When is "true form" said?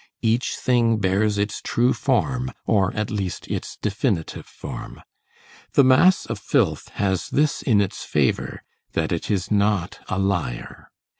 1.61-2.51